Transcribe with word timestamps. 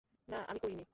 না, 0.27 0.39
আমি 0.47 0.59
করিনি! 0.59 0.83